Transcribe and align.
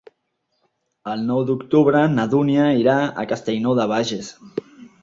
El 1.11 1.21
nou 1.27 1.43
d'octubre 1.49 2.03
na 2.17 2.27
Dúnia 2.33 2.67
irà 2.81 2.97
a 3.25 3.31
Castellnou 3.35 3.79
de 3.83 3.89
Bages. 3.97 4.35